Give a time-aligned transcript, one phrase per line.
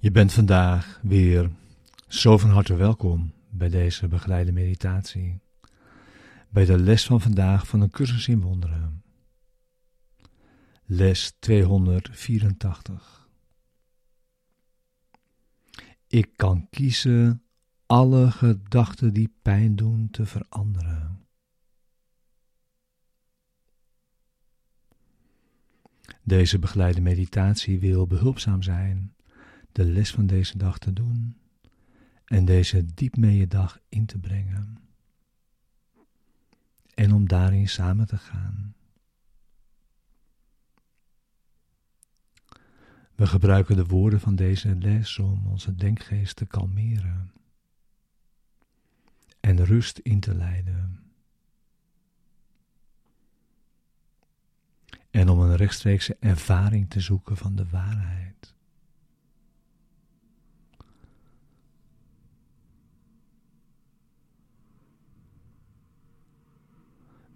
[0.00, 1.50] Je bent vandaag weer
[2.08, 5.40] zo van harte welkom bij deze begeleide meditatie,
[6.48, 9.02] bij de les van vandaag van een cursus in wonderen.
[10.84, 13.28] Les 284.
[16.06, 17.42] Ik kan kiezen
[17.86, 21.26] alle gedachten die pijn doen te veranderen.
[26.22, 29.16] Deze begeleide meditatie wil behulpzaam zijn
[29.78, 31.36] de les van deze dag te doen
[32.24, 34.78] en deze diep mee je dag in te brengen.
[36.94, 38.74] En om daarin samen te gaan.
[43.14, 47.32] We gebruiken de woorden van deze les om onze denkgeest te kalmeren
[49.40, 51.12] en rust in te leiden.
[55.10, 58.56] En om een rechtstreekse ervaring te zoeken van de waarheid.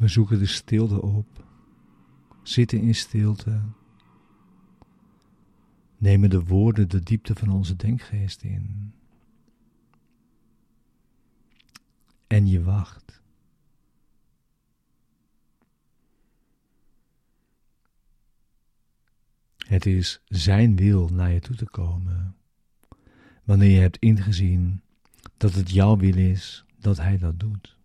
[0.00, 1.44] We zoeken de stilte op,
[2.42, 3.62] zitten in stilte,
[5.98, 8.92] nemen de woorden de diepte van onze denkgeest in.
[12.26, 13.22] En je wacht.
[19.56, 22.36] Het is Zijn wil naar je toe te komen,
[23.44, 24.82] wanneer je hebt ingezien
[25.36, 27.78] dat het jouw wil is dat Hij dat doet.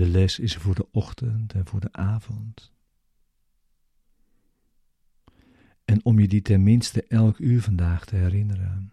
[0.00, 2.72] De les is voor de ochtend en voor de avond.
[5.84, 8.92] En om je die tenminste elk uur vandaag te herinneren.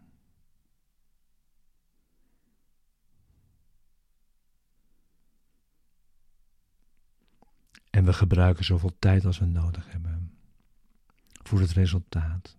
[7.90, 10.38] En we gebruiken zoveel tijd als we nodig hebben
[11.44, 12.57] voor het resultaat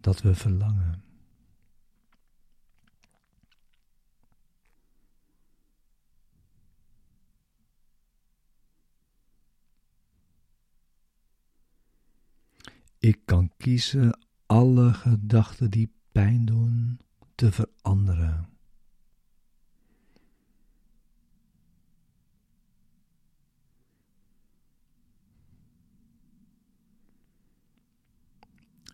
[0.00, 1.09] dat we verlangen.
[13.00, 17.00] Ik kan kiezen alle gedachten die pijn doen
[17.34, 18.48] te veranderen.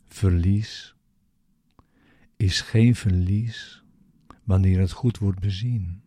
[0.04, 0.94] Verlies
[2.36, 3.82] is geen verlies
[4.44, 6.05] wanneer het goed wordt bezien.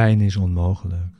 [0.00, 1.14] Pijn is onmogelijk.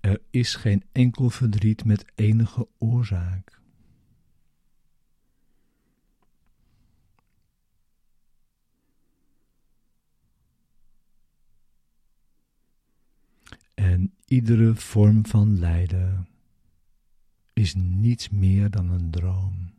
[0.00, 3.60] Er is geen enkel verdriet met enige oorzaak.
[13.74, 16.33] En iedere vorm van lijden
[17.54, 19.72] is niets meer dan een droom.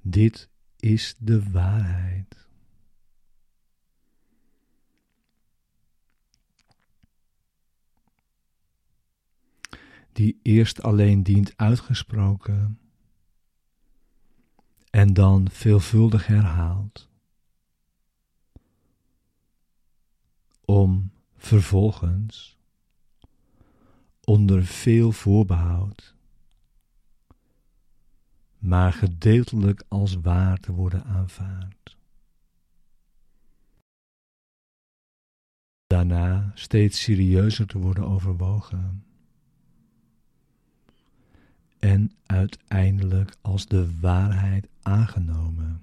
[0.00, 2.45] Dit is de waarheid.
[10.16, 12.78] Die eerst alleen dient uitgesproken
[14.90, 17.10] en dan veelvuldig herhaald,
[20.64, 22.58] om vervolgens
[24.24, 26.14] onder veel voorbehoud,
[28.58, 31.96] maar gedeeltelijk als waar te worden aanvaard.
[35.86, 39.04] Daarna steeds serieuzer te worden overwogen
[41.86, 45.82] en uiteindelijk als de waarheid aangenomen.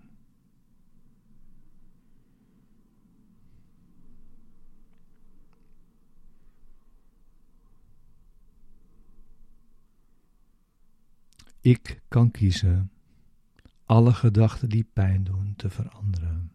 [11.61, 12.91] Ik kan kiezen
[13.85, 16.51] alle gedachten die pijn doen te veranderen.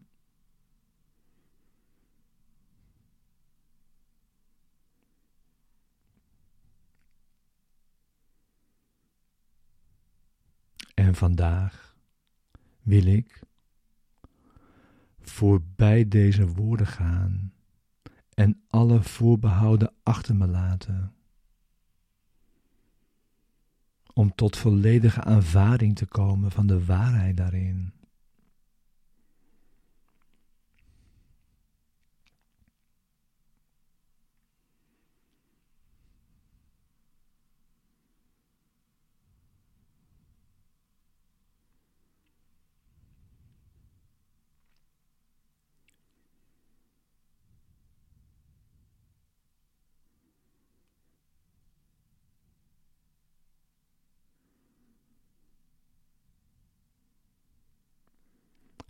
[11.09, 11.95] En vandaag
[12.81, 13.41] wil ik
[15.19, 17.53] voorbij deze woorden gaan
[18.33, 21.13] en alle voorbehouden achter me laten.
[24.13, 27.93] Om tot volledige aanvaring te komen van de waarheid daarin.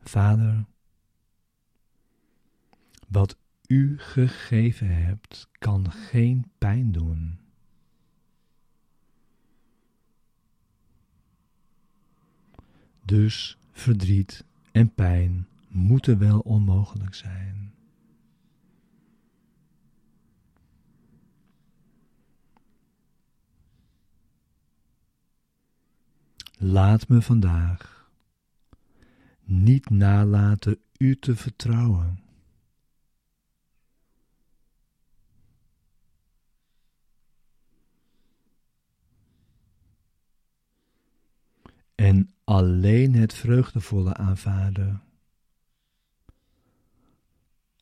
[0.09, 0.65] Vader,
[3.07, 7.39] wat u gegeven hebt, kan geen pijn doen.
[13.05, 17.73] Dus verdriet en pijn moeten wel onmogelijk zijn.
[26.57, 27.98] Laat me vandaag
[29.49, 32.19] niet nalaten u te vertrouwen.
[41.95, 45.01] En alleen het vreugdevolle aanvaarden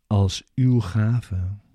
[0.08, 1.66] als uw gave.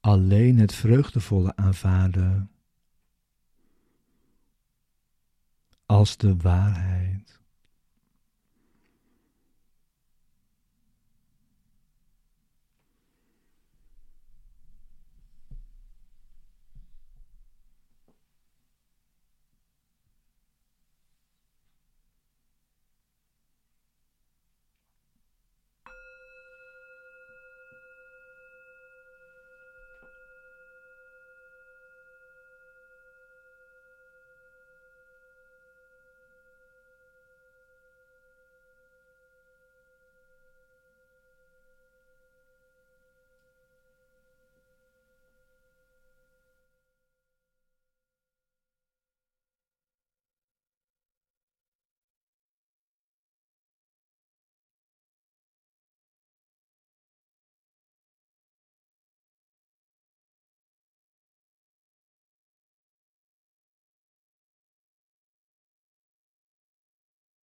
[0.00, 2.50] Alleen het vreugdevolle aanvaarden
[5.86, 6.97] als de waarheid.